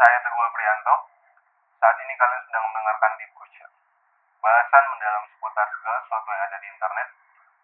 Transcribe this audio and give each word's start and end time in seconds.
Saya 0.00 0.16
Teguh 0.24 0.48
Prianto. 0.56 0.96
Saat 1.76 1.92
ini 2.00 2.16
kalian 2.16 2.40
sedang 2.48 2.64
mendengarkan 2.72 3.20
Deep 3.20 3.36
Culture. 3.36 3.68
Bahasan 4.40 4.84
mendalam 4.96 5.28
seputar 5.28 5.68
segala 5.76 6.00
sesuatu 6.00 6.28
yang 6.32 6.40
ada 6.40 6.56
di 6.56 6.68
internet, 6.72 7.08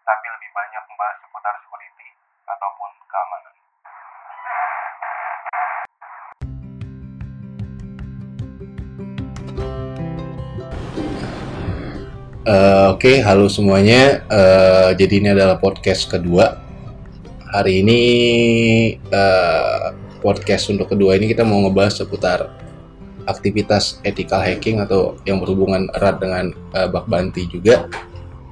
tapi 0.05 0.25
lebih 0.37 0.49
banyak 0.53 0.83
membahas 0.85 1.17
seputar 1.17 1.53
security 1.65 2.13
ataupun 2.45 2.89
keamanan. 3.09 3.53
Eh, 12.45 12.85
Oke, 12.93 13.13
halo 13.25 13.49
semuanya. 13.49 14.21
Eh, 14.29 14.89
jadi 14.93 15.13
ini 15.25 15.33
adalah 15.33 15.57
podcast 15.57 16.05
kedua. 16.05 16.53
Hari 17.49 17.81
ini 17.81 18.01
eh, 18.93 20.06
podcast 20.27 20.67
untuk 20.67 20.91
kedua 20.91 21.15
ini 21.15 21.31
kita 21.31 21.47
mau 21.47 21.63
ngebahas 21.63 22.03
seputar 22.03 22.51
aktivitas 23.31 24.03
ethical 24.03 24.43
hacking 24.43 24.83
atau 24.83 25.15
yang 25.23 25.39
berhubungan 25.39 25.87
erat 25.95 26.19
dengan 26.19 26.51
eh, 26.75 26.87
bug 26.91 27.07
bounty 27.07 27.47
juga. 27.47 27.87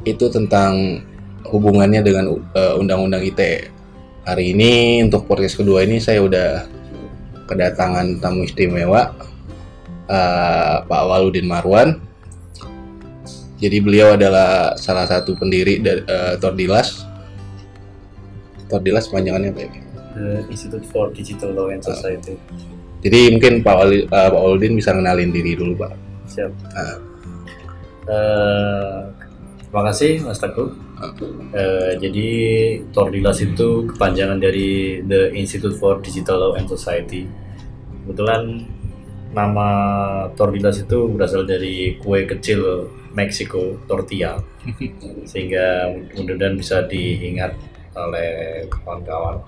Itu 0.07 0.31
tentang 0.31 1.03
hubungannya 1.51 1.99
dengan 1.99 2.31
eh, 2.55 2.79
undang-undang 2.79 3.27
ITE. 3.27 3.67
Hari 4.23 4.55
ini 4.55 5.03
untuk 5.03 5.27
podcast 5.27 5.59
kedua 5.59 5.83
ini 5.83 5.99
saya 5.99 6.23
udah 6.23 6.63
kedatangan 7.51 8.23
tamu 8.23 8.47
istimewa 8.47 9.11
eh, 10.07 10.75
Pak 10.79 11.03
Waludin 11.11 11.43
Marwan. 11.43 11.99
Jadi 13.59 13.83
beliau 13.83 14.15
adalah 14.15 14.79
salah 14.79 15.07
satu 15.11 15.35
pendiri 15.35 15.83
dari 15.83 16.07
eh, 16.07 16.39
Tordilas. 16.39 17.03
Tordilas 18.71 19.11
panjangannya 19.11 19.51
apa 19.51 19.59
ya? 19.59 19.94
The 20.15 20.47
Institute 20.47 20.87
for 20.87 21.11
Digital 21.11 21.51
Law 21.51 21.67
and 21.69 21.83
Society. 21.83 22.39
Jadi 23.05 23.35
mungkin 23.35 23.61
Pak 23.61 23.75
Wali, 23.75 24.07
eh, 24.07 24.29
Pak 24.31 24.41
Waludin 24.41 24.73
bisa 24.79 24.95
kenalin 24.95 25.29
diri 25.29 25.53
dulu 25.53 25.77
Pak. 25.77 25.91
Siap. 26.25 26.51
Ah. 26.73 26.97
Eh, 28.05 28.99
terima 29.69 29.83
kasih 29.91 30.25
Mas 30.25 30.41
Teguh. 30.41 30.73
Eh, 31.53 31.99
jadi 31.99 32.29
Tordilas 32.95 33.43
itu 33.43 33.85
kepanjangan 33.93 34.39
dari 34.39 35.03
The 35.03 35.35
Institute 35.35 35.75
for 35.77 36.01
Digital 36.01 36.39
Law 36.39 36.53
and 36.57 36.65
Society. 36.65 37.27
Kebetulan 38.07 38.63
nama 39.35 39.67
Tordilas 40.33 40.79
itu 40.79 41.11
berasal 41.11 41.43
dari 41.43 41.99
kue 41.99 42.23
kecil 42.23 42.89
Meksiko 43.15 43.79
tortilla, 43.87 44.35
sehingga 45.31 45.87
mudah-mudahan 46.19 46.59
bisa 46.59 46.83
diingat 46.83 47.55
oleh 47.95 48.63
kawan-kawan. 48.67 49.39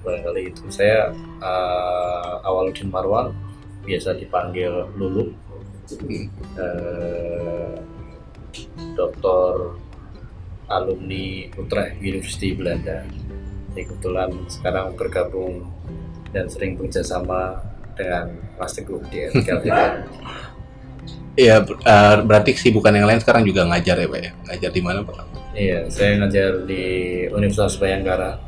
Barangkali 0.00 0.52
itu 0.52 0.62
saya 0.72 1.12
eh, 1.40 2.46
Awaludin 2.46 2.88
Marwan, 2.88 3.32
biasa 3.84 4.16
dipanggil 4.16 4.88
Lulu. 4.96 5.30
Eh, 6.56 7.74
doktor 8.94 9.74
alumni 10.70 11.50
Utrecht 11.58 11.98
University 11.98 12.54
Belanda. 12.54 13.02
Jadi 13.74 13.82
kebetulan 13.86 14.30
sekarang 14.46 14.94
bergabung 14.94 15.66
dan 16.30 16.46
sering 16.46 16.78
bekerjasama 16.78 17.58
dengan 17.98 18.30
Mas 18.58 18.74
Teguh 18.74 19.02
di. 19.10 19.26
Iya, 21.38 21.62
ber- 21.62 21.78
eh, 21.82 22.16
berarti 22.26 22.50
kesibukan 22.54 22.90
yang 22.90 23.06
lain 23.06 23.22
sekarang 23.22 23.46
juga 23.46 23.62
ngajar 23.66 23.96
ya 24.02 24.06
Pak 24.10 24.20
ya? 24.20 24.30
Ngajar 24.50 24.70
di 24.74 24.82
mana 24.82 25.00
Pak? 25.06 25.16
Iya, 25.54 25.78
saya 25.90 26.18
ngajar 26.22 26.66
di 26.66 26.82
Universitas 27.30 27.78
Bayangkara 27.78 28.38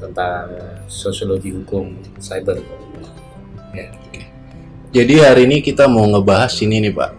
tentang 0.00 0.48
sosiologi 0.88 1.52
hukum 1.52 1.92
cyber. 2.16 2.58
Ya, 3.76 3.92
Jadi 4.90 5.14
hari 5.22 5.46
ini 5.46 5.62
kita 5.62 5.86
mau 5.86 6.02
ngebahas 6.08 6.50
ini 6.64 6.88
nih 6.88 6.92
Pak. 6.96 7.10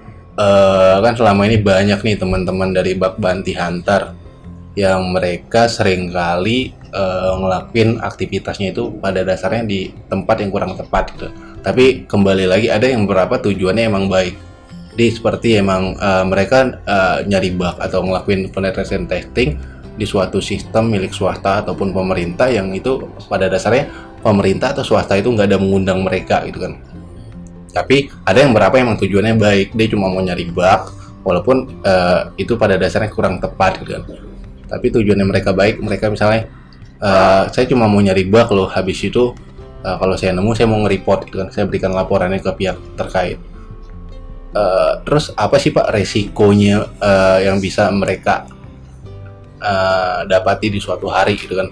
Eh, 0.42 0.98
kan 1.06 1.14
selama 1.14 1.46
ini 1.46 1.62
banyak 1.62 2.02
nih 2.02 2.18
teman-teman 2.18 2.74
dari 2.74 2.98
Bak 2.98 3.22
Banti 3.22 3.54
Hunter 3.54 4.18
yang 4.74 5.12
mereka 5.12 5.68
sering 5.68 6.10
kali 6.12 6.74
eh, 6.74 7.34
ngelakuin 7.38 8.02
aktivitasnya 8.02 8.74
itu 8.76 8.92
pada 9.00 9.22
dasarnya 9.24 9.64
di 9.64 9.94
tempat 10.10 10.42
yang 10.42 10.52
kurang 10.52 10.74
tepat 10.76 11.14
gitu. 11.16 11.28
Tapi 11.62 12.10
kembali 12.10 12.50
lagi 12.50 12.68
ada 12.74 12.90
yang 12.90 13.06
beberapa 13.06 13.38
tujuannya 13.38 13.86
emang 13.86 14.10
baik. 14.10 14.36
Jadi 14.92 15.08
seperti 15.08 15.50
emang 15.60 15.96
eh, 15.96 16.24
mereka 16.28 16.82
eh, 16.84 17.18
nyari 17.28 17.52
bug 17.56 17.80
atau 17.80 18.04
ngelakuin 18.04 18.52
penetration 18.52 19.08
testing 19.08 19.56
di 19.96 20.06
suatu 20.08 20.40
sistem 20.40 20.88
milik 20.88 21.12
swasta 21.12 21.64
ataupun 21.66 21.92
pemerintah 21.92 22.48
yang 22.48 22.72
itu 22.72 23.12
pada 23.28 23.52
dasarnya 23.52 23.92
pemerintah 24.24 24.72
atau 24.72 24.86
swasta 24.86 25.18
itu 25.20 25.28
nggak 25.34 25.48
ada 25.52 25.60
mengundang 25.60 26.06
mereka 26.06 26.46
gitu 26.48 26.64
kan. 26.64 26.80
Tapi 27.72 28.12
ada 28.28 28.40
yang 28.44 28.52
berapa 28.52 28.76
emang 28.80 29.00
tujuannya 29.00 29.36
baik 29.40 29.68
dia 29.76 29.88
cuma 29.92 30.12
mau 30.12 30.24
nyari 30.24 30.48
bug 30.52 30.82
walaupun 31.24 31.84
eh, 31.84 32.22
itu 32.40 32.56
pada 32.56 32.76
dasarnya 32.80 33.12
kurang 33.12 33.40
tepat 33.40 33.82
gitu 33.84 34.00
kan. 34.00 34.04
Tapi 34.72 34.86
tujuannya 34.92 35.28
mereka 35.28 35.52
baik 35.52 35.84
mereka 35.84 36.08
misalnya 36.08 36.48
eh, 37.00 37.44
saya 37.52 37.66
cuma 37.68 37.88
mau 37.88 38.00
nyari 38.00 38.28
bug 38.28 38.48
loh 38.56 38.70
habis 38.72 39.00
itu 39.04 39.36
eh, 39.84 39.96
kalau 40.00 40.16
saya 40.16 40.32
nemu 40.36 40.52
saya 40.56 40.68
mau 40.72 40.80
nge-report 40.88 41.20
gitu 41.28 41.38
kan 41.44 41.50
saya 41.52 41.68
berikan 41.68 41.92
laporannya 41.92 42.40
ke 42.40 42.52
pihak 42.56 42.78
terkait. 42.96 43.40
Eh, 44.52 44.94
terus 45.08 45.32
apa 45.36 45.56
sih 45.60 45.72
pak 45.72 45.92
resikonya 45.96 46.84
eh, 47.00 47.48
yang 47.48 47.64
bisa 47.64 47.88
mereka 47.92 48.48
eh, 49.62 50.20
dapati 50.26 50.68
di 50.74 50.80
suatu 50.82 51.08
hari 51.08 51.38
gitu 51.38 51.54
kan 51.56 51.70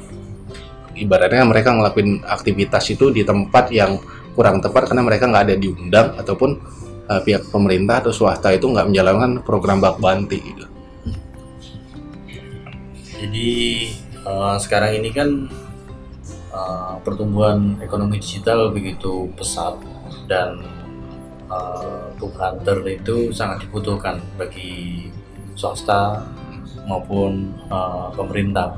ibaratnya 0.99 1.47
mereka 1.47 1.71
ngelakuin 1.73 2.21
aktivitas 2.27 2.91
itu 2.91 3.09
di 3.09 3.23
tempat 3.23 3.71
yang 3.71 3.97
kurang 4.35 4.59
tepat 4.59 4.91
karena 4.91 5.03
mereka 5.03 5.25
nggak 5.31 5.43
ada 5.51 5.55
diundang 5.55 6.07
ataupun 6.19 6.59
uh, 7.07 7.21
pihak 7.23 7.47
pemerintah 7.49 8.03
atau 8.03 8.11
swasta 8.13 8.51
itu 8.53 8.67
nggak 8.67 8.87
menjalankan 8.91 9.31
program 9.41 9.79
bak 9.79 9.97
banti 9.97 10.39
gitu. 10.39 10.65
Jadi 13.19 13.51
eh, 14.15 14.57
sekarang 14.63 14.95
ini 14.95 15.11
kan 15.11 15.29
eh, 16.55 16.93
pertumbuhan 17.03 17.75
ekonomi 17.83 18.15
digital 18.15 18.71
begitu 18.71 19.27
pesat 19.35 19.75
dan 20.23 20.63
uh, 21.51 22.15
book 22.15 22.31
hunter 22.39 22.79
itu 22.87 23.35
sangat 23.35 23.67
dibutuhkan 23.67 24.23
bagi 24.39 25.11
swasta 25.59 26.23
maupun 26.89 27.53
eh, 27.69 28.07
pemerintah 28.17 28.73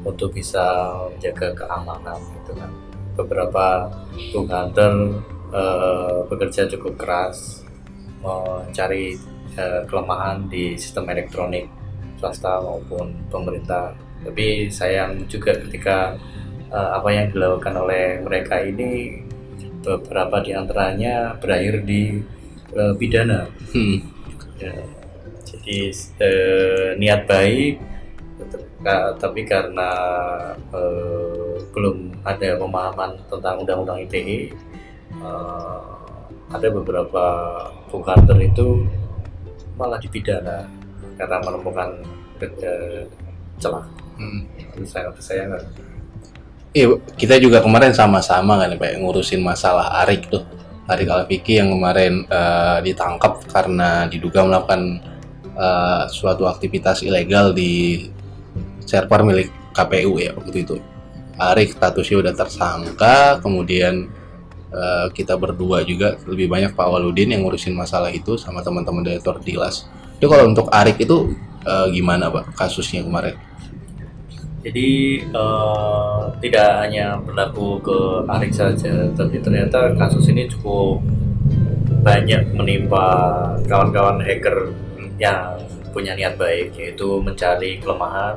untuk 0.00 0.32
bisa 0.32 0.96
menjaga 1.12 1.52
keamanan 1.52 2.16
gitu 2.40 2.56
kan. 2.56 2.70
Beberapa 3.12 3.92
book 4.32 4.48
hunter 4.48 5.20
eh, 5.52 6.16
bekerja 6.32 6.64
cukup 6.72 6.96
keras 6.96 7.60
mencari 8.24 9.20
eh, 9.60 9.82
kelemahan 9.84 10.48
di 10.48 10.80
sistem 10.80 11.12
elektronik 11.12 11.68
swasta 12.16 12.64
maupun 12.64 13.12
pemerintah. 13.28 13.92
Tapi 14.24 14.72
sayang 14.72 15.28
juga 15.28 15.52
ketika 15.60 16.16
eh, 16.72 16.90
apa 16.96 17.08
yang 17.12 17.28
dilakukan 17.28 17.76
oleh 17.76 18.24
mereka 18.24 18.64
ini 18.64 19.20
beberapa 19.84 20.42
di 20.42 20.50
antaranya 20.50 21.36
berakhir 21.38 21.84
di 21.84 22.18
eh, 22.72 22.94
pidana. 22.96 23.44
Hmm. 23.70 23.98
Ya, 24.56 24.72
jadi 25.66 25.90
eh, 26.22 26.88
niat 26.94 27.26
baik, 27.26 27.82
tapi 29.18 29.42
karena 29.42 29.90
eh, 30.70 31.58
belum 31.74 32.22
ada 32.22 32.54
pemahaman 32.54 33.18
tentang 33.26 33.66
undang-undang 33.66 33.98
ITE, 34.06 34.54
eh, 35.18 35.82
ada 36.54 36.68
beberapa 36.70 37.24
book 37.90 38.06
hunter 38.06 38.38
itu 38.38 38.86
malah 39.74 39.98
dipidana 39.98 40.70
karena 41.18 41.36
menemukan 41.42 41.98
eh, 42.38 43.02
celah. 43.58 43.82
Hmm. 44.22 44.46
Sangat 44.86 45.18
disayangkan. 45.18 45.66
Iya, 46.76 46.94
kita 47.18 47.40
juga 47.42 47.58
kemarin 47.64 47.90
sama-sama 47.90 48.60
kan 48.60 48.70
Pak 48.78 49.02
ngurusin 49.02 49.42
masalah 49.42 50.06
Arik 50.06 50.30
tuh. 50.30 50.46
Arik 50.86 51.10
Alfiki 51.10 51.58
yang 51.58 51.74
kemarin 51.74 52.22
eh, 52.30 52.78
ditangkap 52.86 53.42
karena 53.50 54.06
diduga 54.06 54.46
melakukan 54.46 55.02
eh, 55.56 56.02
suatu 56.12 56.44
aktivitas 56.44 57.00
ilegal 57.02 57.56
di 57.56 58.04
server 58.86 59.24
milik 59.26 59.48
KPU 59.74 60.20
ya 60.20 60.32
waktu 60.36 60.62
itu. 60.62 60.76
Arik 61.36 61.76
statusnya 61.76 62.16
udah 62.24 62.32
tersangka, 62.32 63.44
kemudian 63.44 64.08
eh, 64.72 65.06
kita 65.12 65.36
berdua 65.36 65.84
juga 65.84 66.16
lebih 66.24 66.48
banyak 66.48 66.72
Pak 66.72 66.88
Waludin 66.88 67.36
yang 67.36 67.44
ngurusin 67.44 67.76
masalah 67.76 68.08
itu 68.08 68.40
sama 68.40 68.64
teman-teman 68.64 69.04
dari 69.04 69.20
Tordilas. 69.20 69.84
Itu 70.16 70.32
kalau 70.32 70.48
untuk 70.48 70.72
Arik 70.72 70.96
itu 70.96 71.36
eh, 71.64 71.86
gimana 71.92 72.32
Pak 72.32 72.56
kasusnya 72.56 73.04
kemarin? 73.04 73.36
Jadi 74.64 75.20
eh, 75.28 76.20
tidak 76.40 76.68
hanya 76.80 77.20
berlaku 77.20 77.84
ke 77.84 77.98
Arik 78.32 78.56
saja, 78.56 79.12
tapi 79.12 79.36
ternyata 79.44 79.92
kasus 80.00 80.32
ini 80.32 80.48
cukup 80.48 81.04
banyak 82.00 82.54
menimpa 82.54 83.04
kawan-kawan 83.66 84.22
hacker 84.22 84.72
yang 85.16 85.56
punya 85.96 86.12
niat 86.12 86.36
baik, 86.36 86.76
yaitu 86.76 87.20
mencari 87.24 87.80
kelemahan. 87.80 88.36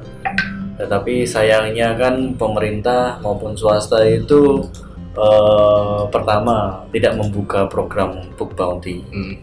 Tetapi 0.79 1.27
sayangnya 1.27 1.91
kan 1.99 2.39
pemerintah 2.39 3.19
maupun 3.19 3.51
swasta 3.51 3.99
itu 4.07 4.63
eh, 5.11 6.01
pertama 6.07 6.87
tidak 6.95 7.19
membuka 7.19 7.67
program 7.67 8.31
book 8.39 8.55
bounty. 8.55 9.03
Hmm. 9.11 9.35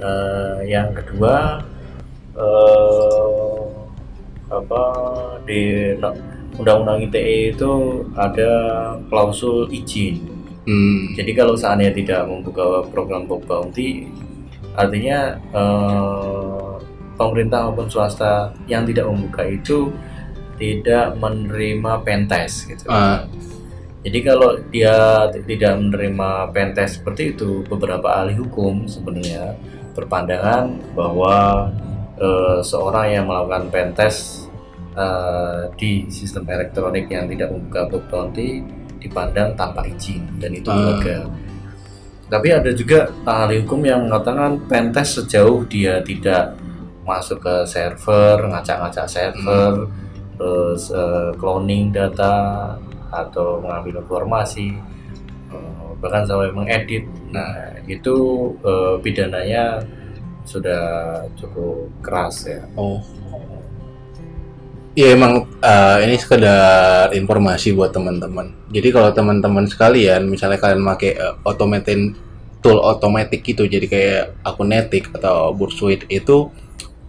Eh, 0.00 0.58
yang 0.72 0.96
kedua 0.96 1.60
eh, 2.40 3.60
apa 4.48 4.82
di 5.44 5.92
undang-undang 6.56 7.04
ITE 7.08 7.52
itu 7.52 7.72
ada 8.16 8.52
klausul 9.12 9.68
izin. 9.68 10.24
Hmm. 10.64 11.12
Jadi 11.12 11.36
kalau 11.36 11.52
seandainya 11.52 11.92
tidak 11.92 12.22
membuka 12.32 12.80
program 12.88 13.28
book 13.28 13.44
bounty, 13.44 14.08
artinya 14.72 15.36
eh, 15.52 16.61
pemerintah 17.32 17.64
maupun 17.64 17.88
swasta 17.88 18.52
yang 18.68 18.84
tidak 18.84 19.08
membuka 19.08 19.40
itu 19.48 19.88
tidak 20.60 21.16
menerima 21.16 22.04
pentes 22.04 22.68
gitu. 22.68 22.84
Ah, 22.92 23.24
Jadi 24.04 24.18
kalau 24.20 24.58
dia 24.68 25.24
tidak 25.48 25.78
menerima 25.78 26.52
pentes 26.52 27.00
seperti 27.00 27.32
itu, 27.32 27.64
beberapa 27.64 28.20
ahli 28.20 28.36
hukum 28.36 28.84
sebenarnya 28.84 29.56
berpandangan 29.96 30.76
bahwa 30.92 31.70
eh, 32.20 32.60
seorang 32.60 33.06
yang 33.08 33.24
melakukan 33.30 33.72
pentes 33.72 34.44
eh, 34.92 35.70
di 35.80 36.04
sistem 36.12 36.44
elektronik 36.50 37.08
yang 37.08 37.30
tidak 37.30 37.48
membuka 37.48 37.88
book 37.88 38.04
bounty 38.12 38.60
dipandang 39.00 39.56
tanpa 39.56 39.86
izin 39.88 40.20
dan 40.36 40.50
itu 40.52 40.68
Ah. 40.68 40.76
ilegal. 40.98 41.24
Tapi 42.28 42.48
ada 42.52 42.70
juga 42.74 43.06
ahli 43.22 43.62
hukum 43.62 43.80
yang 43.86 44.10
mengatakan 44.10 44.58
pentes 44.66 45.14
sejauh 45.14 45.62
dia 45.64 46.02
tidak 46.02 46.58
masuk 47.02 47.42
ke 47.42 47.54
server, 47.66 48.46
ngacak-ngacak 48.46 49.06
server, 49.10 49.90
terus 50.38 50.90
eh, 50.90 51.30
cloning 51.38 51.90
data 51.90 52.34
atau 53.10 53.58
mengambil 53.58 54.00
informasi, 54.02 54.78
eh, 55.50 55.90
bahkan 55.98 56.24
sampai 56.24 56.54
mengedit. 56.54 57.04
Nah, 57.34 57.74
itu 57.90 58.16
eh, 58.62 58.94
pidananya 59.02 59.82
sudah 60.46 60.82
cukup 61.38 61.90
keras 62.02 62.46
ya. 62.46 62.62
Oh. 62.74 62.98
Iya 64.92 65.16
emang 65.16 65.48
eh, 65.58 65.96
ini 66.04 66.20
sekedar 66.20 67.10
informasi 67.16 67.72
buat 67.72 67.90
teman-teman. 67.90 68.52
Jadi 68.70 68.88
kalau 68.92 69.10
teman-teman 69.10 69.64
sekalian, 69.66 70.28
misalnya 70.28 70.60
kalian 70.60 70.84
pakai 70.84 71.16
automated 71.42 72.14
tool 72.62 72.78
otomatis 72.78 73.42
gitu, 73.42 73.66
jadi 73.66 73.86
kayak 73.90 74.24
Akunetic 74.46 75.10
atau 75.18 75.50
Bursuit 75.50 76.06
itu 76.06 76.46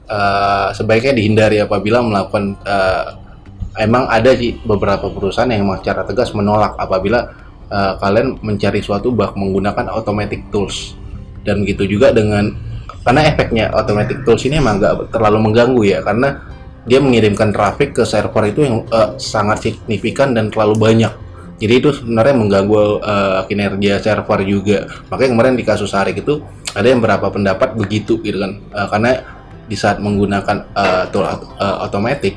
eh, 0.07 0.67
sebaiknya 0.75 1.13
dihindari 1.15 1.57
apabila 1.61 2.03
melakukan 2.03 2.57
eh, 2.63 3.05
emang 3.81 4.05
ada 4.09 4.31
sih 4.38 4.59
beberapa 4.61 5.09
perusahaan 5.09 5.50
yang 5.50 5.65
secara 5.81 6.05
tegas 6.05 6.31
menolak 6.38 6.77
apabila 6.77 7.29
eh, 7.71 7.94
kalian 7.97 8.38
mencari 8.44 8.79
suatu 8.83 9.09
bug 9.13 9.33
menggunakan 9.33 9.89
automatic 9.89 10.47
tools. 10.53 10.97
Dan 11.44 11.67
begitu 11.67 12.00
juga 12.00 12.15
dengan 12.15 12.55
karena 13.03 13.27
efeknya 13.27 13.67
automatic 13.75 14.23
tools 14.23 14.47
ini 14.47 14.63
emang 14.63 14.79
nggak 14.79 15.11
terlalu 15.11 15.51
mengganggu 15.51 15.81
ya 15.83 16.00
karena 16.00 16.39
dia 16.83 17.00
mengirimkan 17.00 17.51
traffic 17.55 17.95
ke 17.95 18.03
server 18.03 18.44
itu 18.51 18.63
yang 18.63 18.75
eh, 18.91 19.09
sangat 19.19 19.71
signifikan 19.71 20.35
dan 20.35 20.51
terlalu 20.51 20.75
banyak. 20.79 21.13
Jadi 21.63 21.73
itu 21.79 21.89
sebenarnya 21.95 22.35
mengganggu 22.35 22.79
eh, 23.00 23.41
kinerja 23.47 23.94
server 24.03 24.39
juga. 24.44 24.88
Makanya 25.07 25.29
kemarin 25.31 25.53
di 25.55 25.63
kasus 25.63 25.95
Harik 25.95 26.19
itu 26.19 26.44
ada 26.75 26.88
yang 26.89 27.00
berapa 27.00 27.23
pendapat 27.31 27.79
begitu 27.79 28.19
gitu 28.19 28.38
kan. 28.39 28.59
Eh, 28.59 28.88
karena 28.91 29.11
di 29.68 29.75
saat 29.80 30.00
menggunakan 30.04 30.57
eh, 30.75 31.06
tool 31.10 31.25
eh, 31.25 31.77
automatic 31.83 32.36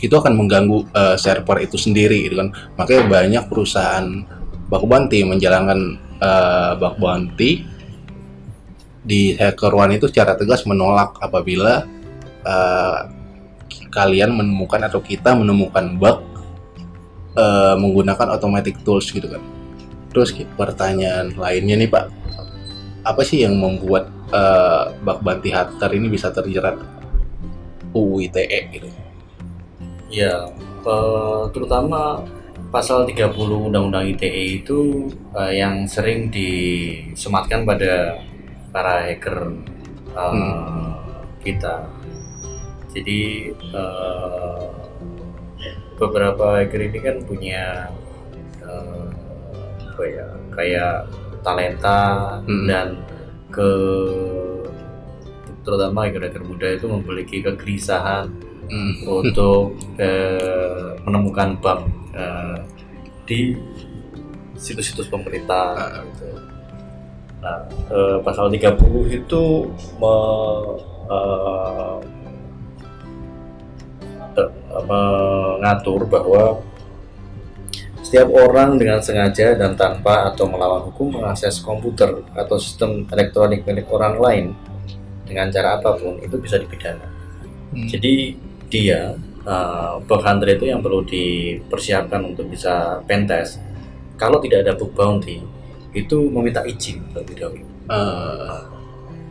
itu 0.00 0.12
akan 0.12 0.36
mengganggu 0.36 0.78
eh, 0.92 1.16
server 1.16 1.64
itu 1.64 1.80
sendiri 1.80 2.28
gitu 2.28 2.36
kan. 2.40 2.52
Makanya 2.76 3.02
banyak 3.08 3.44
perusahaan 3.48 4.06
bug 4.68 4.84
bounty 4.84 5.24
menjalankan 5.24 5.96
eh, 6.20 6.72
bug 6.76 6.96
bounty 7.00 7.64
di 9.06 9.38
hacker 9.38 9.70
one 9.70 9.94
itu 9.96 10.10
secara 10.10 10.34
tegas 10.34 10.66
menolak 10.66 11.16
apabila 11.22 11.86
eh, 12.44 12.98
kalian 13.88 14.36
menemukan 14.36 14.84
atau 14.84 15.00
kita 15.00 15.32
menemukan 15.32 15.96
bug 15.96 16.20
eh, 17.38 17.74
menggunakan 17.80 18.36
automatic 18.36 18.76
tools 18.84 19.08
gitu 19.08 19.30
kan. 19.30 19.40
Terus 20.12 20.32
pertanyaan 20.56 21.36
lainnya 21.36 21.76
nih 21.76 21.88
pak 21.92 22.08
apa 23.06 23.22
sih 23.22 23.46
yang 23.46 23.54
membuat 23.54 24.10
eh, 24.34 24.82
bug 25.00 25.22
bounty 25.22 25.54
hacker 25.54 25.90
ini 25.94 26.10
bisa 26.10 26.34
terjerat 26.34 26.74
UU 27.94 28.26
ITE 28.26 28.60
gitu 28.74 28.88
Ya, 30.06 30.46
eh, 30.86 31.42
terutama 31.50 32.22
pasal 32.70 33.06
30 33.06 33.70
Undang-Undang 33.70 34.06
ITE 34.18 34.62
itu 34.62 35.10
eh, 35.34 35.62
yang 35.62 35.86
sering 35.86 36.30
disematkan 36.30 37.62
pada 37.62 38.18
para 38.74 39.06
hacker 39.06 39.38
eh, 40.14 40.30
Hmm. 40.30 40.94
kita. 41.42 41.86
Jadi 42.94 43.50
eh, 43.54 44.64
beberapa 45.96 46.60
hacker 46.60 46.80
ini 46.92 46.98
kan 47.00 47.16
punya 47.24 47.88
apa 49.86 50.04
ya 50.04 50.28
kayak 50.52 51.08
talenta 51.46 52.00
Hmm. 52.42 52.66
dan 52.66 52.86
ke 53.48 53.70
terutama 55.62 56.06
hacker-hacker 56.06 56.42
muda 56.42 56.68
itu 56.68 56.86
memiliki 56.86 57.38
kegelisahan 57.40 58.26
Hmm. 58.66 58.92
untuk 59.06 59.78
eh, 59.96 60.98
menemukan 61.02 61.54
bug 61.56 61.86
eh, 62.12 62.58
di 63.22 63.54
situs-situs 64.56 65.06
pemerintah 65.06 65.74
Ah. 65.76 66.02
gitu. 66.02 66.26
Nah, 67.38 67.58
eh, 67.88 68.16
pasal 68.20 68.48
30 68.48 69.06
itu 69.06 69.42
me- 69.96 70.74
eh, 71.06 71.96
te- 74.34 74.54
mengatur 74.82 76.04
bahwa 76.06 76.58
setiap 78.06 78.30
orang 78.30 78.78
dengan 78.78 79.02
sengaja 79.02 79.58
dan 79.58 79.74
tanpa 79.74 80.30
atau 80.30 80.46
melawan 80.46 80.86
hukum 80.86 81.18
mengakses 81.18 81.58
komputer 81.58 82.22
atau 82.38 82.54
sistem 82.54 83.02
elektronik 83.10 83.66
milik 83.66 83.90
orang 83.90 84.14
lain 84.22 84.44
dengan 85.26 85.50
cara 85.50 85.82
apa 85.82 85.98
pun 85.98 86.22
itu 86.22 86.38
bisa 86.38 86.54
dipidana. 86.54 87.02
Hmm. 87.74 87.90
Jadi 87.90 88.38
dia 88.70 89.10
uh, 89.42 89.98
bug 90.06 90.22
hunter 90.22 90.54
itu 90.54 90.70
yang 90.70 90.86
perlu 90.86 91.02
dipersiapkan 91.02 92.22
untuk 92.22 92.46
bisa 92.46 93.02
pentest. 93.10 93.58
Kalau 94.14 94.38
tidak 94.38 94.62
ada 94.62 94.78
bug 94.78 94.94
bounty, 94.94 95.42
itu 95.90 96.30
meminta 96.30 96.62
izin 96.62 97.02
terlebih 97.10 97.36
dahulu. 97.42 97.66
Eh, 97.90 98.58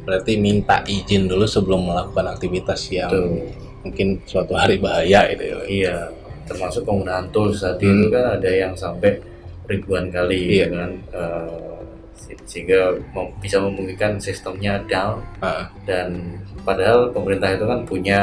berarti 0.06 0.34
minta 0.38 0.84
izin 0.86 1.32
dulu 1.32 1.48
sebelum 1.48 1.90
melakukan 1.90 2.28
aktivitas 2.38 2.92
yang 2.94 3.10
Tuh. 3.10 3.50
mungkin 3.88 4.22
suatu 4.28 4.54
hari 4.54 4.78
bahaya 4.84 5.26
gitu 5.34 5.44
ya. 5.48 5.58
Iya, 5.66 5.98
termasuk 6.46 6.82
penggunaan 6.84 7.28
tools 7.30 7.60
tadi 7.60 7.86
Hmm. 7.86 7.98
itu 7.98 8.08
kan 8.10 8.26
ada 8.36 8.50
yang 8.50 8.74
sampai 8.74 9.18
ribuan 9.66 10.08
kali 10.08 10.62
Iya. 10.62 10.68
kan 10.70 10.92
uh, 11.12 11.82
se- 12.14 12.38
sehingga 12.46 12.94
mem- 13.12 13.34
bisa 13.38 13.58
memungkinkan 13.58 14.18
sistemnya 14.18 14.78
down 14.86 15.20
Ah. 15.40 15.68
dan 15.84 16.38
padahal 16.62 17.10
pemerintah 17.10 17.50
itu 17.52 17.66
kan 17.66 17.82
punya 17.84 18.22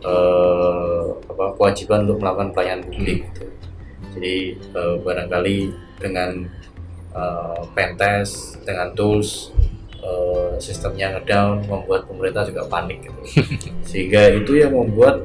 eh, 0.00 1.02
apa 1.28 1.52
kewajiban 1.54 2.08
untuk 2.08 2.18
melakukan 2.18 2.50
pelayanan 2.50 2.88
publik 2.88 3.20
gitu. 3.28 3.44
Jadi 4.16 4.34
eh, 4.56 4.94
barangkali 4.98 5.58
dengan 6.00 6.48
eh, 7.12 7.60
pentest 7.70 8.32
dengan 8.64 8.88
tools 8.94 9.52
eh, 9.94 10.56
sistemnya 10.56 11.12
ngedown 11.14 11.68
membuat 11.68 12.08
pemerintah 12.08 12.48
juga 12.48 12.64
panik 12.66 13.04
gitu. 13.04 13.20
Sehingga 13.92 14.32
itu 14.32 14.56
yang 14.56 14.72
membuat 14.72 15.20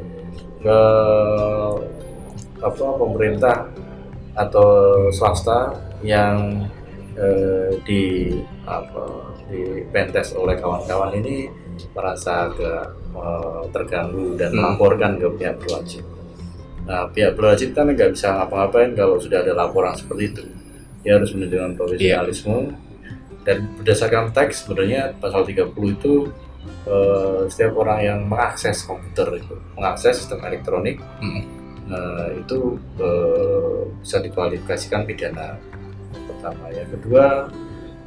eh, 0.62 1.72
apa 2.62 2.86
pemerintah 2.96 3.68
atau 4.36 4.68
swasta 5.12 5.72
yang 6.04 6.64
eh, 7.16 7.72
di 7.88 8.36
apa 8.68 9.32
di 9.48 9.86
pentest 9.94 10.36
oleh 10.36 10.60
kawan-kawan 10.60 11.16
ini 11.16 11.48
merasa 11.96 12.52
agak 12.52 12.84
eh, 13.16 13.64
terganggu 13.72 14.36
dan 14.36 14.52
Hmm. 14.52 14.60
melaporkan 14.76 15.16
ke 15.16 15.28
pihak 15.40 15.56
berwajib. 15.64 16.04
Nah, 16.86 17.10
pihak 17.10 17.34
berwajib 17.34 17.74
kan 17.74 17.90
nggak 17.90 18.14
bisa 18.14 18.36
ngapa-ngapain 18.36 18.94
kalau 18.94 19.18
sudah 19.18 19.42
ada 19.42 19.56
laporan 19.58 19.96
seperti 19.98 20.24
itu. 20.36 20.44
Dia 21.02 21.18
harus 21.18 21.32
menunjukkan 21.34 21.72
profesionalisme 21.80 22.58
dan 23.46 23.58
berdasarkan 23.78 24.34
teks 24.34 24.66
sebenarnya 24.66 25.14
pasal 25.18 25.46
30 25.46 25.72
itu 25.96 26.14
eh, 26.86 27.42
setiap 27.50 27.78
orang 27.80 28.00
yang 28.02 28.20
mengakses 28.26 28.86
komputer 28.86 29.38
itu, 29.38 29.56
mengakses 29.78 30.22
sistem 30.22 30.42
elektronik 30.44 30.98
Hmm. 31.22 31.46
Eh, 31.86 32.28
itu 32.38 32.60
eh, 32.98 33.80
bisa 34.00 34.18
dikualifikasikan 34.20 35.04
pidana 35.04 35.58
pertama. 36.12 36.66
Yang 36.70 36.90
kedua 37.00 37.26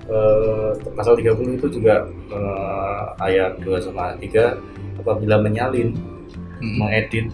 eh, 0.09 0.71
pasal 0.93 1.15
30 1.15 1.59
itu 1.59 1.69
juga 1.71 2.03
eh, 2.09 3.05
ayat 3.21 3.61
2 3.61 3.69
sama 3.81 4.15
3 4.17 4.57
apabila 4.99 5.39
menyalin, 5.39 5.95
Hmm. 6.59 6.75
mengedit 6.83 7.31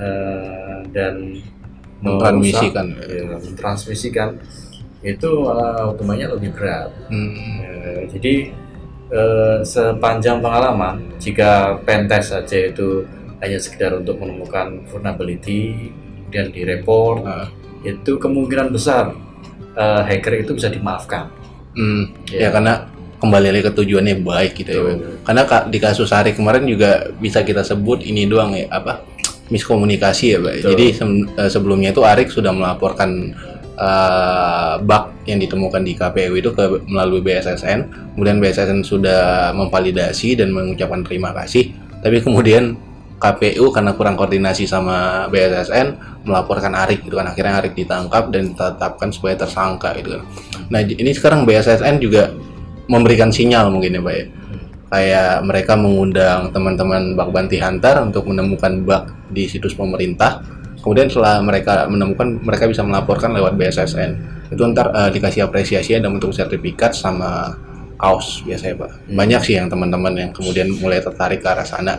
eh, 0.00 0.80
dan 0.96 1.36
Mentransmisikan. 2.00 2.86
ya, 3.04 3.36
mentransmisikan 3.36 4.28
itu 5.04 5.28
malah 5.44 5.92
hukumannya 5.92 6.32
lebih 6.32 6.56
berat. 6.56 6.88
Hmm. 7.12 7.60
Eh, 7.62 8.08
jadi 8.10 8.34
eh, 9.12 9.58
sepanjang 9.60 10.40
pengalaman 10.40 11.04
jika 11.20 11.76
pentes 11.84 12.32
saja 12.32 12.72
itu 12.72 13.04
hanya 13.42 13.58
sekedar 13.58 13.92
untuk 13.92 14.16
menemukan 14.16 14.86
vulnerability 14.86 15.90
kemudian 16.24 16.48
direport 16.48 17.20
Ah. 17.22 17.50
itu 17.82 18.16
kemungkinan 18.16 18.70
besar 18.70 19.12
eh, 19.72 20.02
hacker 20.04 20.38
itu 20.38 20.52
bisa 20.52 20.68
dimaafkan. 20.68 21.32
Hmm, 21.72 22.12
Ya. 22.28 22.44
ya 22.44 22.48
karena 22.50 22.84
kembali 23.16 23.48
lagi 23.50 23.64
ke 23.64 23.72
tujuannya 23.72 24.20
baik 24.20 24.52
gitu 24.54 24.70
ya. 24.70 24.82
Betul. 24.84 25.16
Karena 25.22 25.42
ka- 25.42 25.66
di 25.66 25.78
kasus 25.78 26.08
hari 26.08 26.32
kemarin 26.32 26.64
juga 26.64 26.90
bisa 27.16 27.40
kita 27.40 27.62
sebut 27.62 28.00
ini 28.00 28.26
doang 28.26 28.52
ya 28.52 28.68
apa 28.68 29.00
miskomunikasi 29.48 30.24
ya, 30.28 30.38
Pak. 30.38 30.54
Betul. 30.54 30.68
Jadi 30.70 30.86
sem- 30.92 31.28
eh, 31.32 31.48
sebelumnya 31.48 31.90
itu 31.90 32.02
Arik 32.02 32.28
sudah 32.28 32.50
melaporkan 32.50 33.32
eh, 33.72 34.74
bug 34.78 35.24
yang 35.24 35.40
ditemukan 35.40 35.80
di 35.80 35.96
KPU 35.96 36.36
itu 36.36 36.52
ke 36.52 36.62
melalui 36.84 37.18
BSSN. 37.18 37.88
Kemudian 38.12 38.36
BSSN 38.38 38.84
sudah 38.84 39.50
memvalidasi 39.52 40.36
dan 40.36 40.52
mengucapkan 40.52 41.00
terima 41.00 41.32
kasih. 41.32 41.72
Tapi 41.98 42.20
kemudian 42.20 42.76
KPU 43.22 43.70
karena 43.70 43.94
kurang 43.94 44.18
koordinasi 44.18 44.66
sama 44.66 45.30
BSSN 45.30 46.18
melaporkan 46.26 46.74
Arik 46.74 47.06
gitu 47.06 47.14
kan 47.14 47.30
akhirnya 47.30 47.62
Arik 47.62 47.78
ditangkap 47.78 48.34
dan 48.34 48.50
ditetapkan 48.50 49.14
sebagai 49.14 49.46
tersangka 49.46 49.94
gitu 49.94 50.18
kan. 50.18 50.22
Nah 50.74 50.82
ini 50.82 51.14
sekarang 51.14 51.46
BSSN 51.46 52.02
juga 52.02 52.34
memberikan 52.90 53.30
sinyal 53.30 53.70
mungkin 53.70 53.94
ya 53.94 54.02
Pak 54.02 54.14
ya. 54.18 54.24
Kayak 54.92 55.32
mereka 55.48 55.72
mengundang 55.78 56.52
teman-teman 56.52 57.16
bak 57.16 57.30
banti 57.32 57.56
hantar 57.62 58.02
untuk 58.04 58.28
menemukan 58.28 58.82
bug 58.82 59.02
di 59.30 59.46
situs 59.46 59.72
pemerintah. 59.72 60.42
Kemudian 60.82 61.06
setelah 61.06 61.38
mereka 61.38 61.86
menemukan, 61.86 62.42
mereka 62.42 62.66
bisa 62.66 62.82
melaporkan 62.82 63.32
lewat 63.32 63.54
BSSN. 63.54 64.10
Itu 64.50 64.66
ntar 64.74 64.90
eh, 64.92 65.10
dikasih 65.14 65.46
apresiasi 65.46 65.94
ada 65.96 66.10
bentuk 66.10 66.34
sertifikat 66.34 66.92
sama 66.92 67.54
kaos 67.96 68.42
biasanya 68.42 68.84
Pak. 68.84 68.90
Banyak 69.14 69.40
sih 69.46 69.54
yang 69.56 69.70
teman-teman 69.70 70.12
yang 70.18 70.30
kemudian 70.34 70.68
mulai 70.82 70.98
tertarik 70.98 71.40
ke 71.40 71.48
arah 71.48 71.64
sana. 71.64 71.96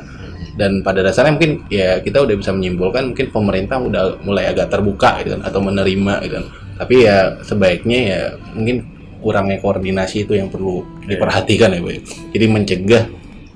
Dan 0.54 0.86
pada 0.86 1.02
dasarnya 1.02 1.34
mungkin 1.34 1.66
ya 1.68 1.98
kita 2.02 2.22
udah 2.22 2.36
bisa 2.38 2.54
menyimpulkan 2.54 3.14
mungkin 3.14 3.28
pemerintah 3.34 3.82
udah 3.82 4.22
mulai 4.22 4.54
agak 4.54 4.70
terbuka 4.70 5.26
gitu 5.26 5.38
kan 5.38 5.42
atau 5.50 5.60
menerima 5.66 6.14
gitu 6.26 6.34
kan. 6.38 6.46
Tapi 6.78 6.96
ya 7.06 7.18
sebaiknya 7.42 8.00
ya 8.00 8.22
mungkin 8.54 8.78
kurangnya 9.24 9.58
koordinasi 9.64 10.28
itu 10.30 10.36
yang 10.38 10.52
perlu 10.52 10.84
diperhatikan 11.10 11.74
ya 11.74 11.80
Pak. 11.82 11.92
ya. 11.92 12.02
Jadi 12.38 12.46
mencegah 12.46 13.04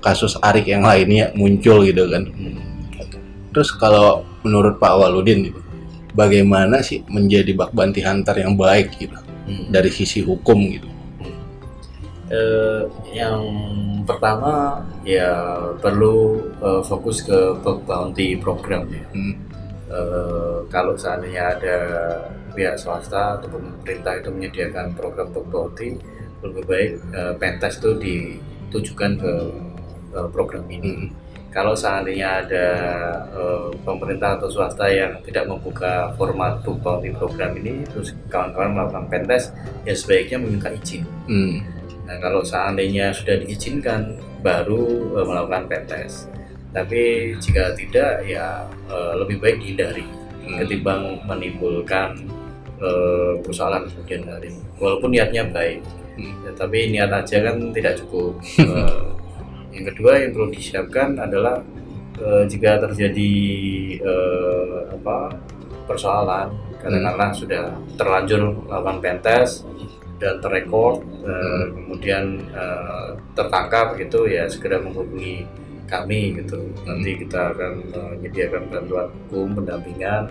kasus 0.02 0.40
Arik 0.42 0.66
yang 0.70 0.86
lainnya 0.88 1.36
muncul 1.38 1.86
gitu 1.86 2.08
kan. 2.10 2.24
Terus 3.54 3.70
kalau 3.74 4.24
menurut 4.46 4.78
Pak 4.78 4.94
Waludin 4.96 5.50
gitu, 5.50 5.60
bagaimana 6.14 6.82
sih 6.86 7.04
menjadi 7.10 7.54
bak 7.58 7.74
banti 7.74 8.02
hantar 8.02 8.38
yang 8.42 8.58
baik 8.58 8.96
gitu 8.98 9.18
Hmm. 9.48 9.72
dari 9.72 9.88
sisi 9.88 10.20
hukum 10.20 10.60
gitu? 10.76 10.92
Eh, 12.28 12.84
yang 13.16 13.40
pertama 14.04 14.84
ya 15.08 15.32
perlu 15.80 16.44
eh, 16.60 16.82
fokus 16.84 17.24
ke 17.24 17.56
bounty 17.64 18.36
program 18.36 18.84
ya. 18.92 19.04
Hmm. 19.16 19.34
Eh, 19.88 20.58
kalau 20.68 21.00
seandainya 21.00 21.56
ada 21.56 21.78
pihak 22.52 22.76
swasta 22.76 23.40
ataupun 23.40 23.80
pemerintah 23.80 24.20
itu 24.20 24.30
menyediakan 24.34 24.92
program 25.00 25.32
bug 25.32 25.48
bounty, 25.48 25.96
lebih 26.44 26.64
baik 26.68 26.92
eh, 27.16 27.34
pentas 27.40 27.80
itu 27.80 27.96
ditujukan 27.96 29.12
ke 29.16 29.34
eh, 30.20 30.28
program 30.36 30.68
ini. 30.68 31.08
Hmm. 31.08 31.10
Kalau 31.48 31.72
seandainya 31.72 32.44
ada 32.44 32.68
eh, 33.32 33.68
pemerintah 33.88 34.36
atau 34.36 34.52
swasta 34.52 34.92
yang 34.92 35.16
tidak 35.24 35.48
membuka 35.48 36.12
format 36.20 36.60
bounty 36.60 37.16
program 37.16 37.56
ini, 37.56 37.88
terus 37.88 38.12
kawan-kawan 38.28 38.76
melakukan 38.76 39.08
pentas, 39.08 39.56
ya 39.88 39.96
sebaiknya 39.96 40.44
meminta 40.44 40.76
izin. 40.76 41.08
Hmm. 41.32 41.77
Nah, 42.08 42.18
kalau 42.24 42.40
seandainya 42.40 43.12
sudah 43.12 43.36
diizinkan, 43.44 44.16
baru 44.40 45.12
eh, 45.20 45.26
melakukan 45.28 45.68
pentes. 45.68 46.32
Tapi 46.72 47.34
jika 47.38 47.76
tidak, 47.76 48.24
ya 48.24 48.64
eh, 48.88 49.14
lebih 49.20 49.38
baik 49.44 49.60
dihindari 49.60 50.08
Hmm. 50.48 50.64
ketimbang 50.64 51.20
menimbulkan 51.28 52.16
eh, 52.80 53.34
persoalan 53.44 53.84
kemudian 53.92 54.24
hari. 54.32 54.56
Walaupun 54.80 55.12
niatnya 55.12 55.44
baik, 55.52 55.84
Hmm. 56.16 56.34
ya, 56.48 56.52
tapi 56.56 56.90
niat 56.90 57.12
aja 57.12 57.38
kan 57.44 57.76
tidak 57.76 58.00
cukup. 58.00 58.40
Eh, 58.58 59.06
yang 59.76 59.86
kedua 59.94 60.18
yang 60.18 60.32
perlu 60.34 60.48
disiapkan 60.50 61.20
adalah 61.20 61.60
eh, 62.18 62.44
jika 62.48 62.80
terjadi 62.80 63.34
eh, 64.00 64.80
apa 64.96 65.36
persoalan 65.86 66.48
karena 66.82 67.30
sudah 67.36 67.76
terlanjur 68.00 68.56
melakukan 68.66 68.98
pentes 69.04 69.68
dan 70.18 70.42
terrekord 70.42 71.06
eh, 71.22 71.64
kemudian 71.74 72.24
eh, 72.50 73.10
tertangkap 73.34 73.94
gitu 73.96 74.26
ya 74.26 74.50
segera 74.50 74.82
menghubungi 74.82 75.46
kami 75.88 76.36
gitu 76.36 76.60
nanti 76.84 77.16
kita 77.16 77.56
akan 77.56 77.74
menyediakan 78.20 78.64
bantuan 78.68 79.08
hukum 79.14 79.62
pendampingan 79.62 80.28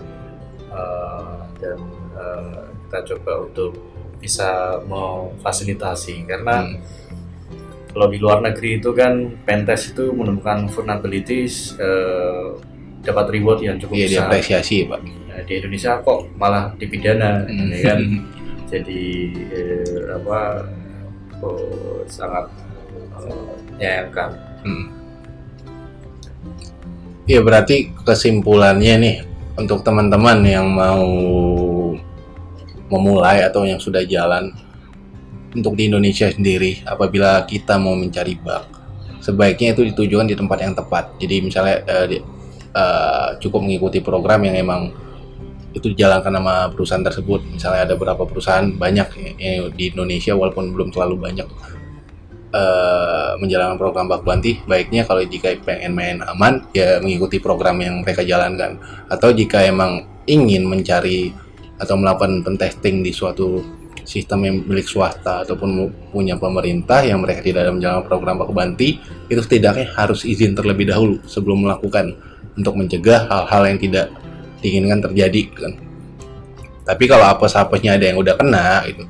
eh, 0.68 1.36
dan 1.62 1.78
eh, 2.12 2.62
kita 2.86 2.98
coba 3.14 3.46
untuk 3.46 3.72
bisa 4.16 4.80
memfasilitasi 4.84 6.24
karena 6.24 6.64
Hmm. 6.66 6.80
kalau 7.92 8.12
di 8.12 8.18
luar 8.20 8.44
negeri 8.44 8.76
itu 8.76 8.92
kan 8.92 9.12
pentes 9.44 9.92
itu 9.92 10.12
menemukan 10.12 10.68
vulnerabilities 10.68 11.76
eh, 11.78 12.46
dapat 13.00 13.32
reward 13.32 13.62
yang 13.62 13.78
cukup 13.78 13.94
Iya 13.94 14.04
besar 14.04 14.18
diapresiasi 14.28 14.76
Pak. 14.90 15.00
Nah, 15.00 15.40
di 15.46 15.52
Indonesia 15.56 15.96
kok 16.02 16.26
malah 16.34 16.74
dipidana 16.74 17.46
Hmm. 17.46 17.70
ya 17.70 17.78
kan 17.86 18.00
jadi 18.66 19.04
eh, 19.54 20.02
apa 20.14 20.66
oh, 21.42 22.02
sangat 22.06 22.50
eh, 23.22 23.46
menyayangkan 23.76 24.30
Hmm. 24.66 24.90
Iya 27.30 27.38
berarti 27.38 27.94
kesimpulannya 28.02 28.94
nih 28.98 29.16
untuk 29.54 29.86
teman-teman 29.86 30.42
yang 30.42 30.66
mau 30.66 31.06
memulai 32.90 33.46
atau 33.46 33.62
yang 33.62 33.78
sudah 33.78 34.02
jalan 34.02 34.50
untuk 35.54 35.78
di 35.78 35.86
Indonesia 35.86 36.26
sendiri 36.26 36.82
apabila 36.82 37.46
kita 37.46 37.78
mau 37.78 37.94
mencari 37.94 38.34
bug 38.34 38.76
sebaiknya 39.26 39.74
itu 39.74 39.82
ditujukan 39.90 40.30
di 40.30 40.36
tempat 40.38 40.58
yang 40.62 40.74
tepat. 40.78 41.04
Jadi 41.18 41.36
misalnya 41.42 41.82
eh, 41.82 42.06
di- 42.06 42.24
eh, 42.70 43.28
cukup 43.42 43.66
mengikuti 43.66 43.98
program 43.98 44.46
yang 44.46 44.54
emang 44.54 44.94
itu 45.76 45.92
dijalankan 45.92 46.32
sama 46.32 46.72
perusahaan 46.72 47.04
tersebut. 47.04 47.44
Misalnya 47.52 47.92
ada 47.92 47.94
beberapa 48.00 48.24
perusahaan 48.24 48.64
banyak 48.64 49.08
yang 49.36 49.68
di 49.76 49.92
Indonesia 49.92 50.32
walaupun 50.32 50.72
belum 50.72 50.88
terlalu 50.88 51.20
banyak 51.20 51.48
eh, 52.56 53.32
menjalankan 53.36 53.76
program 53.76 54.08
bak 54.08 54.24
banti 54.24 54.56
baiknya 54.64 55.04
kalau 55.04 55.20
jika 55.20 55.52
pengen 55.60 55.92
main 55.92 56.24
aman 56.24 56.64
ya 56.72 56.96
mengikuti 57.04 57.36
program 57.36 57.76
yang 57.84 58.00
mereka 58.00 58.24
jalankan 58.24 58.80
atau 59.12 59.28
jika 59.36 59.60
emang 59.68 60.08
ingin 60.24 60.64
mencari 60.64 61.36
atau 61.76 62.00
melakukan 62.00 62.40
pentesting 62.40 63.04
di 63.04 63.12
suatu 63.12 63.60
sistem 64.06 64.46
yang 64.46 64.56
milik 64.64 64.86
swasta 64.86 65.44
ataupun 65.44 65.90
punya 66.14 66.38
pemerintah 66.38 67.02
yang 67.02 67.20
mereka 67.20 67.42
tidak 67.42 67.68
ada 67.68 67.74
menjalankan 67.74 68.06
program 68.06 68.40
bak 68.40 68.54
banti 68.54 68.96
itu 69.28 69.40
setidaknya 69.42 69.92
harus 69.92 70.22
izin 70.24 70.54
terlebih 70.54 70.88
dahulu 70.88 71.20
sebelum 71.26 71.66
melakukan 71.66 72.14
untuk 72.56 72.78
mencegah 72.78 73.28
hal-hal 73.28 73.62
yang 73.68 73.78
tidak 73.82 74.06
diinginkan 74.66 75.06
terjadi 75.06 75.42
kan. 75.54 75.72
Tapi 76.86 77.04
kalau 77.10 77.26
apes-apesnya 77.30 77.98
ada 77.98 78.06
yang 78.10 78.18
udah 78.18 78.34
kena 78.34 78.82
gitu. 78.86 79.06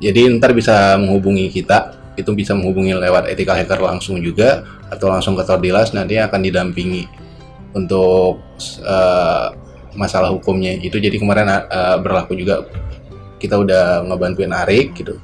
Jadi 0.00 0.20
ntar 0.40 0.56
bisa 0.56 0.96
menghubungi 0.96 1.52
kita 1.52 2.00
itu 2.16 2.32
bisa 2.32 2.56
menghubungi 2.56 2.96
lewat 2.96 3.28
ethical 3.28 3.56
hacker 3.56 3.80
langsung 3.80 4.20
juga 4.20 4.64
atau 4.88 5.12
langsung 5.12 5.36
ke 5.36 5.44
Tordilas 5.44 5.92
nanti 5.92 6.16
akan 6.16 6.40
didampingi 6.40 7.04
untuk 7.76 8.40
eh, 8.80 9.46
masalah 9.92 10.32
hukumnya 10.32 10.72
itu. 10.80 10.96
Jadi 10.96 11.20
kemarin 11.20 11.48
eh, 11.48 11.96
berlaku 12.00 12.32
juga 12.36 12.64
kita 13.36 13.60
udah 13.60 14.08
ngebantuin 14.08 14.52
Arik 14.56 14.96
gitu. 14.96 15.20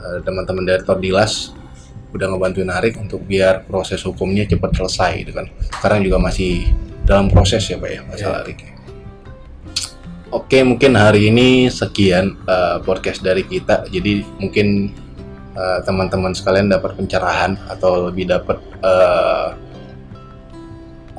Eh, 0.00 0.18
teman-teman 0.24 0.64
dari 0.64 0.80
Tordilas 0.80 1.52
udah 2.16 2.32
ngebantuin 2.32 2.72
Arik 2.72 2.96
untuk 2.96 3.20
biar 3.28 3.68
proses 3.68 4.00
hukumnya 4.00 4.48
cepat 4.48 4.72
selesai 4.72 5.28
gitu 5.28 5.32
kan. 5.36 5.44
Sekarang 5.76 6.00
juga 6.00 6.16
masih 6.16 6.72
dalam 7.04 7.28
proses 7.28 7.60
ya 7.68 7.76
Pak 7.76 7.90
ya 7.92 8.00
masalah 8.08 8.40
Arik 8.48 8.71
Oke 10.32 10.64
mungkin 10.64 10.96
hari 10.96 11.28
ini 11.28 11.68
sekian 11.68 12.40
eh, 12.48 12.80
podcast 12.80 13.20
dari 13.20 13.44
kita. 13.44 13.84
Jadi 13.92 14.24
mungkin 14.40 14.88
eh, 15.52 15.78
teman-teman 15.84 16.32
sekalian 16.32 16.72
dapat 16.72 16.96
pencerahan 16.96 17.60
atau 17.68 18.08
lebih 18.08 18.32
dapat 18.32 18.56
eh, 18.80 19.48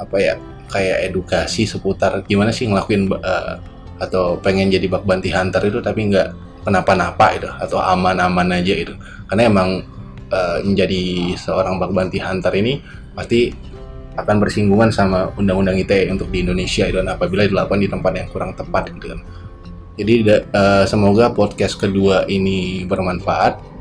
apa 0.02 0.18
ya 0.18 0.34
kayak 0.66 1.14
edukasi 1.14 1.70
seputar 1.70 2.26
gimana 2.26 2.50
sih 2.50 2.66
ngelakuin 2.66 3.06
eh, 3.14 3.56
atau 4.02 4.42
pengen 4.42 4.74
jadi 4.74 4.90
bak 4.90 5.06
banti 5.06 5.30
hunter 5.30 5.62
itu 5.62 5.78
tapi 5.78 6.10
nggak 6.10 6.34
kenapa-napa 6.66 7.38
itu 7.38 7.50
atau 7.62 7.78
aman-aman 7.78 8.58
aja 8.58 8.74
itu 8.74 8.98
karena 9.30 9.46
emang 9.46 9.86
eh, 10.34 10.58
menjadi 10.66 11.38
seorang 11.38 11.78
bak 11.78 11.94
banti 11.94 12.18
hunter 12.18 12.50
ini 12.58 12.82
pasti 13.14 13.54
akan 14.14 14.36
bersinggungan 14.38 14.94
sama 14.94 15.34
undang-undang 15.36 15.78
ITE 15.82 16.14
untuk 16.14 16.30
di 16.30 16.46
Indonesia 16.46 16.86
dan 16.90 17.10
apabila 17.10 17.46
dilakukan 17.46 17.82
di 17.82 17.90
tempat 17.90 18.12
yang 18.14 18.28
kurang 18.30 18.54
tepat 18.54 18.94
gitu 18.94 19.18
kan 19.18 19.22
Jadi 19.94 20.26
eh, 20.26 20.86
semoga 20.90 21.30
podcast 21.30 21.78
kedua 21.78 22.26
ini 22.26 22.82
bermanfaat 22.90 23.74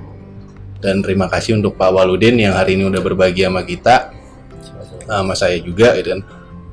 dan 0.82 0.98
terima 0.98 1.30
kasih 1.30 1.62
untuk 1.62 1.78
Pak 1.78 1.94
Waludin 1.94 2.34
yang 2.42 2.58
hari 2.58 2.74
ini 2.74 2.90
udah 2.90 2.98
berbagi 2.98 3.46
sama 3.46 3.62
kita, 3.62 4.10
sama 5.06 5.32
saya 5.38 5.62
juga 5.62 5.94
gitu 5.94 6.18
kan. 6.18 6.22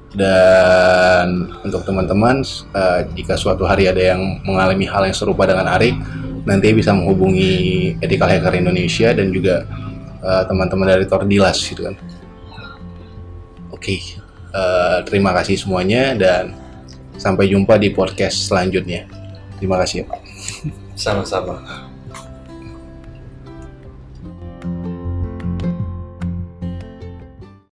Dan 0.10 1.54
untuk 1.62 1.86
teman-teman 1.86 2.42
eh, 2.74 3.00
jika 3.14 3.38
suatu 3.38 3.70
hari 3.70 3.86
ada 3.86 4.02
yang 4.02 4.42
mengalami 4.42 4.90
hal 4.90 5.06
yang 5.06 5.14
serupa 5.14 5.46
dengan 5.46 5.70
Ari, 5.70 5.94
nanti 6.50 6.74
bisa 6.74 6.90
menghubungi 6.90 7.94
Ethical 8.02 8.34
Hacker 8.34 8.58
Indonesia 8.58 9.14
dan 9.14 9.30
juga 9.30 9.70
eh, 10.26 10.44
teman-teman 10.50 10.90
dari 10.90 11.06
Tordilas 11.06 11.62
gitu 11.62 11.86
kan. 11.86 11.96
Oke, 13.80 14.20
eh, 14.52 14.98
terima 15.08 15.32
kasih 15.32 15.56
semuanya 15.56 16.12
dan 16.20 16.52
sampai 17.16 17.48
jumpa 17.48 17.80
di 17.80 17.96
podcast 17.96 18.52
selanjutnya. 18.52 19.08
Terima 19.56 19.80
kasih 19.80 20.04
ya 20.04 20.06
Pak. 20.12 20.20
Sama-sama. 21.00 21.89